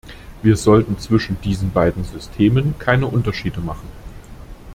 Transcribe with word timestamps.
Wir 0.41 0.57
sollten 0.57 0.97
zwischen 0.97 1.39
diesen 1.41 1.69
beiden 1.73 2.03
Systemen 2.05 2.73
keine 2.79 3.05
Unterschiede 3.05 3.59
machen. 3.59 3.87